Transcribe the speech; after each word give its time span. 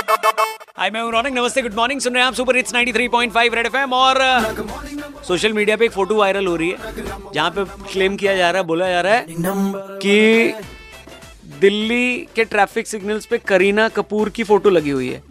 हाय 0.00 0.90
मैं 0.90 1.00
रौनक। 1.12 1.26
नमस्ते 1.26 1.62
good 1.62 1.74
morning 1.74 2.00
सुन 2.00 2.12
रहे 2.12 2.22
हैं 2.22 2.28
आप 2.28 2.34
सुपर 2.34 2.56
हिट्स 2.56 2.74
93.5 2.74 3.54
रेड 3.54 3.66
एफएम 3.66 3.92
और 3.92 4.16
सोशल 5.24 5.52
मीडिया 5.52 5.76
पे 5.76 5.84
एक 5.84 5.90
फ़ोटो 5.90 6.14
वायरल 6.14 6.46
हो 6.46 6.56
रही 6.56 6.70
है 6.70 6.76
जहाँ 7.34 7.50
पे 7.50 7.64
क्लेम 7.92 8.16
किया 8.16 8.36
जा 8.36 8.50
रहा 8.50 8.62
है 8.62 8.66
बोला 8.66 8.88
जा 8.88 9.00
रहा 9.00 9.14
है 9.14 9.26
कि 9.98 10.52
दिल्ली 11.60 12.26
के 12.36 12.44
ट्रैफ़िक 12.44 12.86
सिग्नल्स 12.86 13.26
पे 13.26 13.38
करीना 13.38 13.88
कपूर 13.88 14.28
की 14.28 14.42
फ़ोटो 14.44 14.70
लगी 14.70 14.90
हुई 14.90 15.08
है। 15.08 15.22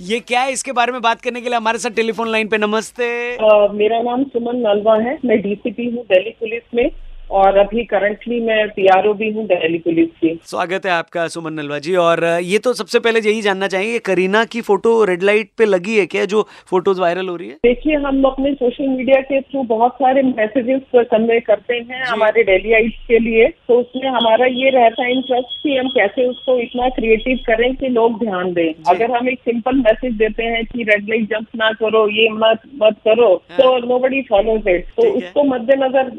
ये 0.00 0.20
क्या 0.20 0.40
है? 0.40 0.52
इसके 0.52 0.72
बारे 0.72 0.92
में 0.92 1.02
बात 1.02 1.20
करने 1.20 1.40
के 1.40 1.48
लिए 1.48 1.56
हमारे 1.56 1.78
साथ 1.78 1.90
टेलीफोन 1.90 2.28
लाइन 2.28 2.48
पे 2.48 2.58
नमस्ते। 2.58 3.36
अ, 3.36 3.68
मेरा 3.72 4.02
नाम 4.02 4.24
सुमन 4.24 4.56
नलवा 4.56 4.96
है। 4.96 5.18
मैं 5.24 5.42
डीसीपी 5.42 5.86
हूँ 5.86 6.04
दिल्ली 6.04 6.30
पुलिस 6.30 6.62
में। 6.74 6.90
और 7.30 7.56
अभी 7.58 7.84
करंटली 7.84 8.40
मैं 8.40 8.66
पीआरओ 8.68 9.12
भी 9.14 9.30
हूँ 9.32 9.44
दिल्ली 9.46 9.78
पुलिस 9.78 10.08
की। 10.20 10.38
स्वागत 10.44 10.86
है 10.86 10.92
आपका 10.92 11.26
सुमन 11.28 11.52
नलवा 11.52 11.78
जी। 11.78 11.94
और 11.96 12.24
ये 12.42 12.58
तो 12.58 12.72
सबसे 12.74 12.98
पहले 12.98 13.20
यही 13.20 13.40
जानना 13.42 13.68
चाहेंगे 13.68 13.98
करीना 14.04 14.44
की 14.44 14.60
फ़ोटो 14.60 14.92
रेड 15.04 15.22
लाइट 15.22 15.50
पे 15.58 15.64
लगी 15.64 15.96
है 15.98 16.06
क्या 16.06 16.24
जो 16.24 16.42
फ़ोटोज़ 16.70 17.00
वायरल 17.00 17.28
हो 17.28 17.36
रही 17.36 17.48
है? 17.48 17.54
देखिए 17.64 17.96
हम 17.96 18.22
अपने 18.24 18.52
सोशल 18.54 18.88
मीडिया 18.88 19.20
के 19.22 19.40
थ्रू 19.40 19.62
बहुत 19.64 19.94
सारे 19.94 20.22
मैसेजेस 20.24 20.82
कन्वे 21.10 21.38
करते 21.40 21.74
हैं 21.90 22.02
हमारे 22.04 22.42
डेलीइट्स 22.44 23.06
के 23.08 23.18
लिए। 23.18 23.48
तो 23.68 23.78
उसमें 23.80 24.08
हमारा 24.08 24.46
ये 24.46 24.70
रहता 24.70 25.04
है 25.04 25.12
इंटरेस्ट 25.12 25.58
की 25.62 25.76
हम 25.76 25.88
कैसे 25.90 26.26
उसको 26.28 26.58
इतना 26.60 26.88
क्रिएटिव 26.96 27.38
करें 27.46 27.74
कि 27.76 27.88
लोग 27.88 28.18
ध्यान 28.20 28.52
दें। 28.52 28.72
अगर 28.88 29.10
हम 29.10 29.28
एक 29.28 29.40
सिंपल 29.40 29.76
मैसेज 29.78 30.14
देते 30.16 30.44
हैं 30.44 30.64
कि 30.66 30.82
रेड 30.84 31.08
लाइट 31.08 31.28
जंप 31.30 31.46
ना 31.56 31.72
करो 31.80 32.06
ये 32.10 32.28
मत 32.34 32.62
मत 32.82 32.96
करो 33.04 33.34
तो 33.50 33.76
नो 33.86 33.98
बडी 33.98 34.22
फॉलोज 34.30 34.68
इट 34.68 34.86
तो 34.96 35.08
उसको 35.12 35.44
मद्देनजर 35.44 36.12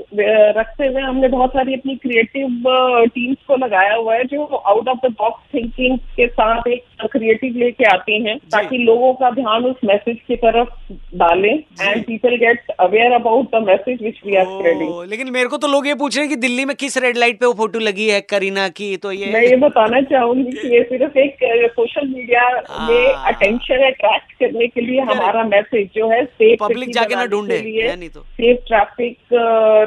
रखते 0.60 0.88
हुए 0.88 1.02
हमने 1.06 1.28
बहुत 1.28 1.50
सारी 1.50 1.74
अपनी 1.74 1.96
क्रिएटिव 1.96 2.64
टीम्स 3.08 3.38
को 3.48 3.56
लगाया 3.56 3.96
हुआ 3.96 4.16
है 4.16 4.24
जो 4.24 4.46
out 4.46 4.88
of 4.88 5.08
the 5.08 5.12
box 5.12 5.54
thinking 5.54 5.98
के 5.98 6.28
साथ 6.28 6.68
एक 6.68 6.84
क्रिएटिव 7.08 7.58
लेके 7.58 7.84
आती 7.86 8.22
हैं 8.24 8.38
ताकि 8.52 8.78
लोगों 8.80 9.14
का 9.14 9.30
ध्यान 9.32 9.66
उस 9.66 9.76
मैसेज 9.86 10.18
की 10.28 10.36
तरफ़ 10.38 10.94
डालें 11.18 11.54
and 11.54 12.04
people 12.06 12.36
get 12.38 12.72
aware 12.80 13.12
about 13.12 13.56
the 13.56 13.64
message 13.68 14.04
which 14.04 14.20
we 14.26 14.36
are 14.36 14.46
spreading 14.46 15.10
लेकिन 15.10 15.32
मेरे 15.32 15.50
को 15.50 15.58
तो 15.58 15.68
लोग 15.68 15.88
ये 15.88 15.96
पूछ 15.96 16.16
रहे 16.18 16.26
हैं 16.26 16.30
कि 16.30 16.42
दिल्ली 16.42 16.66
में 16.66 16.76
किस 16.76 16.98
रेड 16.98 17.18
लाइट 17.18 17.40
पे 17.40 17.46
वो 17.46 17.54
फ़ोटो 17.54 17.80
लगी 17.82 18.08
है 18.10 18.22
करीना 18.30 18.68
की 18.80 18.96
तो 18.98 19.12
ये 19.12 19.32
मैं 19.34 19.42
ये 19.42 19.56
बताना 19.66 20.02
चाहूँगी 20.12 20.52
कि 20.52 20.76
ये 20.76 20.84
सिर्फ़ 20.84 21.18
एक 21.20 21.38
सोशल 21.72 22.08
मीडिया 22.08 22.44
में 22.50 23.14
हाँ। 23.14 23.34
अटेंशन 23.34 23.86
अट्रैक्ट 23.88 24.32
करने 24.40 24.68
के 24.68 24.82
लिए 24.82 25.02
हमारा 25.10 25.44
मैसेज 25.46 25.90
जो 25.96 26.10
है 26.10 26.24
सेफ़ 26.26 26.64
Public 26.64 26.94
जाके 26.94 27.16
ना 27.16 27.26
ढूंढे। 27.26 27.58
सेफ़ 27.58 28.66
ट्रैफ़िक 28.68 29.18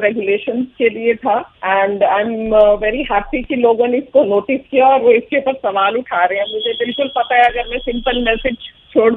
रेगुलेशन 0.05 0.62
के 0.79 0.89
लिए 0.89 1.14
था 1.25 1.39
and 1.64 2.03
I 2.05 2.23
am 2.23 2.55
very 2.83 3.03
happy 3.12 3.42
कि 3.42 3.57
लोगों 3.57 3.89
ने 3.89 3.98
इसको 3.98 4.25
नोटिस 4.25 4.61
किया 4.70 4.87
और 4.87 5.01
वो 5.03 5.12
इसके 5.12 5.39
ऊपर 5.39 5.55
सवाल 5.62 5.97
उठा 5.97 6.25
रहे 6.25 6.39
हैं। 6.39 6.47
मुझे 6.53 6.73
बिल्कुल 6.85 7.08
पता 7.09 7.34
है 7.34 7.45
अगर 7.45 7.69
मैं 7.69 7.78
सिंपल 7.78 8.23
मैसेज 8.23 8.56
छोड़ 8.92 9.14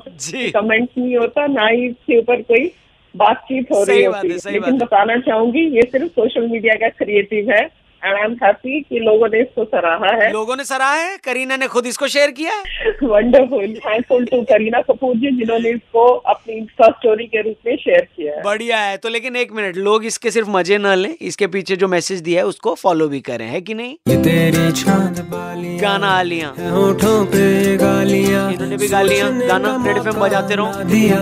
कमेंट 0.51 0.89
नहीं 0.97 1.17
होता 1.17 1.47
ना 1.47 1.67
ही 1.67 1.85
इसके 1.87 2.17
ऊपर 2.19 2.41
कोई 2.41 2.71
बातचीत 3.15 3.71
हो 3.71 3.83
रही 3.83 4.03
होती 4.03 4.27
है, 4.27 4.35
लेकिन। 4.51 4.77
बताना 4.77 5.17
चाहूँगी 5.17 5.61
ये 5.75 5.81
सिर्फ़ 5.81 6.07
सोशल 6.07 6.47
मीडिया 6.47 6.73
का 6.73 6.89
क्रिएटिव 6.89 7.51
है। 7.51 7.63
एंड 8.03 8.15
आई 8.15 8.23
एम 8.23 8.33
हैप्पी 8.43 8.79
कि 8.81 8.99
लोगों 8.99 9.27
ने 9.27 9.41
इसको 9.41 9.63
सराहा 9.65 10.13
है। 10.15 10.31
लोगों 10.33 10.55
ने 10.55 10.63
सराहा 10.63 10.93
है? 10.93 11.17
करीना 11.23 11.57
ने 11.57 11.67
खुद 11.67 11.85
इसको 11.85 12.07
शेयर 12.07 12.31
किया? 12.31 12.51
है 12.51 12.91
wonderful 13.03 13.73
thankful 13.77 14.25
to 14.25 14.41
Kareena 14.51 14.81
Kapoor 14.81 15.15
ji 15.15 15.31
जिन्होंने 15.37 15.69
इसको 15.69 16.05
अपनी 16.33 16.53
इंस्टा 16.53 16.87
स्टोरी 16.89 17.25
के 17.27 17.41
रूप 17.41 17.67
में 17.67 17.75
शेयर 17.75 18.07
किया 18.15 18.35
है। 18.35 18.43
बढ़िया 18.43 18.77
है। 18.77 18.97
तो 18.97 19.09
लेकिन 19.09 19.35
एक 19.35 19.51
मिनट 19.53 19.77
लोग 19.79 20.05
इसके 20.05 20.31
सिर्फ़ 20.31 20.49
मज़े 20.49 20.77
न 20.77 20.95
लें 20.95 21.13
इसके 21.21 21.47
पीछे 21.47 21.75
जो 21.75 21.87
मैसेज 21.87 22.21
दिया 22.21 22.41
है 22.41 22.47
उसको 22.47 22.73
फॉलो 22.75 23.07
भी 23.07 23.19
करें 23.21 23.47
है 23.47 23.61
कि 23.61 23.73
नहीं? 23.73 23.95
ये 24.07 24.17
तेरी 24.23 25.79
गाना 25.81 26.07
आलियाँ। 26.09 26.51
होठों 26.71 27.25
पे 27.25 27.75
गालियाँ 27.77 28.51
इन्होंने 28.53 28.77
भी 28.77 28.87
गालियाँ। 28.87 29.31
गाना 29.39 29.75
रेड 29.87 29.97
एफएम 29.97 30.19
बजाते 30.21 30.55
रहो। 30.55 30.67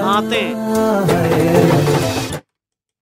आते 0.10 0.36
हैं। 0.36 2.19